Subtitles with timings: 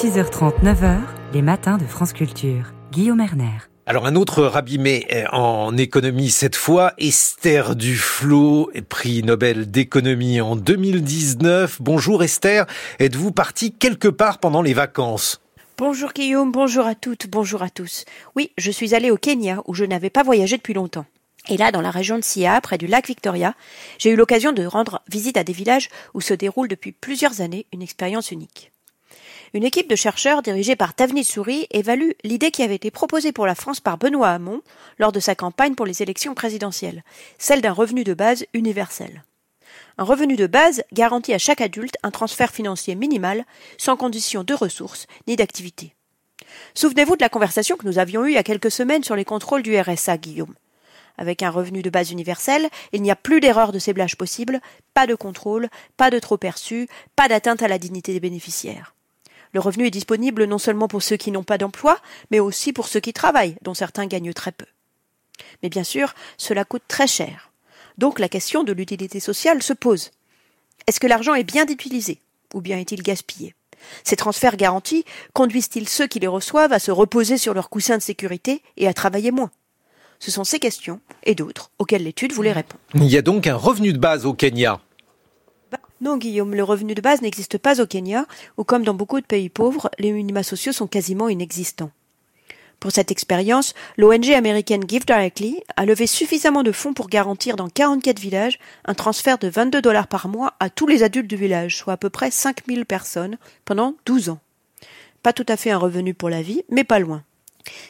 [0.00, 0.96] 6h30, 9h,
[1.34, 2.72] les matins de France Culture.
[2.90, 3.58] Guillaume Erner.
[3.84, 11.82] Alors un autre rabimé en économie cette fois, Esther Duflo, prix Nobel d'économie en 2019.
[11.82, 12.64] Bonjour Esther,
[12.98, 15.42] êtes-vous partie quelque part pendant les vacances?
[15.76, 18.06] Bonjour Guillaume, bonjour à toutes, bonjour à tous.
[18.34, 21.04] Oui, je suis allée au Kenya où je n'avais pas voyagé depuis longtemps.
[21.50, 23.52] Et là, dans la région de Sia, près du lac Victoria,
[23.98, 27.66] j'ai eu l'occasion de rendre visite à des villages où se déroule depuis plusieurs années
[27.70, 28.72] une expérience unique.
[29.52, 33.46] Une équipe de chercheurs dirigée par Tavni Souris évalue l'idée qui avait été proposée pour
[33.46, 34.62] la France par Benoît Hamon
[35.00, 37.02] lors de sa campagne pour les élections présidentielles,
[37.36, 39.24] celle d'un revenu de base universel.
[39.98, 43.44] Un revenu de base garantit à chaque adulte un transfert financier minimal,
[43.76, 45.96] sans condition de ressources ni d'activité.
[46.74, 49.24] Souvenez-vous de la conversation que nous avions eue il y a quelques semaines sur les
[49.24, 50.54] contrôles du RSA, Guillaume.
[51.18, 54.60] Avec un revenu de base universel, il n'y a plus d'erreur de ciblage possible,
[54.94, 58.94] pas de contrôle, pas de trop perçu, pas d'atteinte à la dignité des bénéficiaires.
[59.52, 61.98] Le revenu est disponible non seulement pour ceux qui n'ont pas d'emploi,
[62.30, 64.66] mais aussi pour ceux qui travaillent, dont certains gagnent très peu.
[65.62, 67.50] Mais bien sûr, cela coûte très cher.
[67.98, 70.10] Donc la question de l'utilité sociale se pose.
[70.86, 72.20] Est-ce que l'argent est bien utilisé
[72.54, 73.54] ou bien est-il gaspillé?
[74.04, 78.02] Ces transferts garantis conduisent-ils ceux qui les reçoivent à se reposer sur leur coussin de
[78.02, 79.50] sécurité et à travailler moins?
[80.18, 82.80] Ce sont ces questions et d'autres auxquelles l'étude voulait répondre.
[82.94, 84.80] Il y a donc un revenu de base au Kenya.
[86.00, 89.26] Non, Guillaume, le revenu de base n'existe pas au Kenya, où comme dans beaucoup de
[89.26, 91.90] pays pauvres, les minima sociaux sont quasiment inexistants.
[92.80, 97.68] Pour cette expérience, l'ONG américaine Give Directly a levé suffisamment de fonds pour garantir dans
[97.68, 101.76] 44 villages un transfert de 22 dollars par mois à tous les adultes du village,
[101.76, 104.40] soit à peu près 5000 personnes, pendant 12 ans.
[105.22, 107.22] Pas tout à fait un revenu pour la vie, mais pas loin.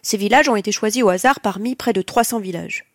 [0.00, 2.87] Ces villages ont été choisis au hasard parmi près de 300 villages.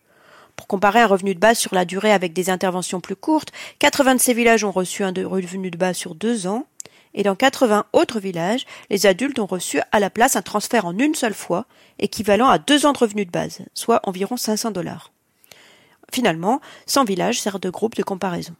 [0.56, 4.16] Pour comparer un revenu de base sur la durée avec des interventions plus courtes, 80
[4.16, 6.66] de ces villages ont reçu un revenu de base sur deux ans,
[7.14, 10.98] et dans 80 autres villages, les adultes ont reçu à la place un transfert en
[10.98, 11.66] une seule fois,
[11.98, 15.12] équivalent à deux ans de revenus de base, soit environ 500 dollars.
[16.12, 18.54] Finalement, 100 villages servent de groupe de comparaison.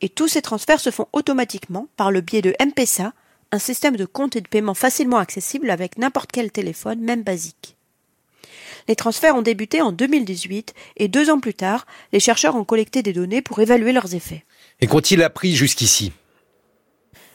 [0.00, 3.12] Et tous ces transferts se font automatiquement par le biais de M-Pesa,
[3.52, 7.75] un système de compte et de paiement facilement accessible avec n'importe quel téléphone, même basique.
[8.88, 13.02] Les transferts ont débuté en 2018 et deux ans plus tard, les chercheurs ont collecté
[13.02, 14.44] des données pour évaluer leurs effets.
[14.80, 16.12] Et qu'ont-ils appris jusqu'ici?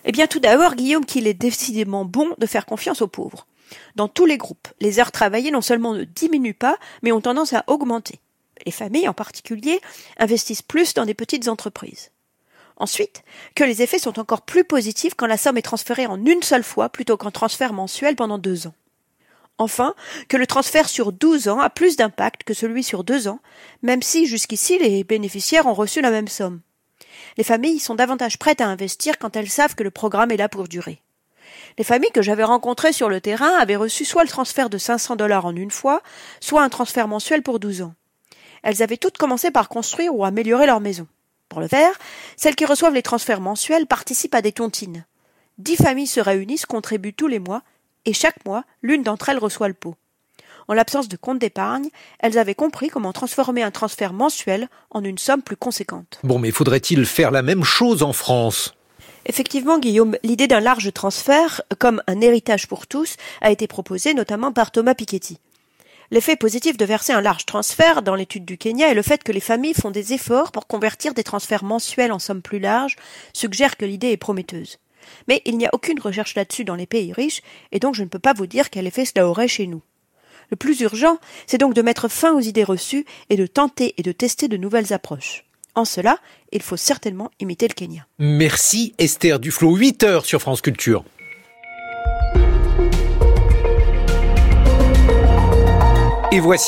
[0.06, 3.47] Eh bien, tout d'abord, Guillaume, qu'il est décidément bon de faire confiance aux pauvres.
[3.95, 7.53] Dans tous les groupes, les heures travaillées non seulement ne diminuent pas, mais ont tendance
[7.53, 8.19] à augmenter.
[8.66, 9.79] Les familles, en particulier,
[10.18, 12.12] investissent plus dans des petites entreprises.
[12.78, 13.23] Ensuite,
[13.56, 16.63] que les effets sont encore plus positifs quand la somme est transférée en une seule
[16.63, 18.73] fois plutôt qu'en transfert mensuel pendant deux ans.
[19.57, 19.94] Enfin,
[20.28, 23.39] que le transfert sur 12 ans a plus d'impact que celui sur deux ans,
[23.84, 26.62] même si jusqu'ici les bénéficiaires ont reçu la même somme.
[27.38, 30.50] Les familles sont davantage prêtes à investir quand elles savent que le programme est là
[30.50, 31.01] pour durer.
[31.78, 35.16] Les familles que j'avais rencontrées sur le terrain avaient reçu soit le transfert de 500
[35.16, 36.01] dollars en une fois,
[36.39, 37.94] soit un transfert mensuel pour 12 ans.
[38.63, 41.07] Elles avaient toutes commencé par construire ou améliorer leur maison.
[41.50, 41.97] Pour le faire,
[42.38, 45.06] celles qui reçoivent les transferts mensuels participent à des tontines.
[45.57, 47.62] Dix familles se réunissent, contribuent tous les mois
[48.06, 49.95] et chaque mois, l'une d'entre elles reçoit le pot.
[50.67, 51.89] En l'absence de compte d'épargne,
[52.19, 56.19] elles avaient compris comment transformer un transfert mensuel en une somme plus conséquente.
[56.23, 58.73] Bon, mais faudrait-il faire la même chose en France?
[59.25, 64.51] Effectivement, Guillaume, l'idée d'un large transfert, comme un héritage pour tous, a été proposée notamment
[64.51, 65.39] par Thomas Piketty.
[66.09, 69.31] L'effet positif de verser un large transfert dans l'étude du Kenya et le fait que
[69.31, 72.97] les familles font des efforts pour convertir des transferts mensuels en sommes plus larges
[73.31, 74.78] suggère que l'idée est prometteuse.
[75.28, 77.42] Mais il n'y a aucune recherche là-dessus dans les pays riches,
[77.72, 79.82] et donc je ne peux pas vous dire quel effet cela aurait chez nous.
[80.50, 81.18] Le plus urgent,
[81.48, 84.58] c'est donc de mettre fin aux idées reçues et de tenter et de tester de
[84.58, 85.46] nouvelles approches.
[85.76, 86.18] En cela,
[86.52, 88.06] il faut certainement imiter le Kenya.
[88.20, 91.06] Merci Esther Duflo, 8 heures sur France Culture.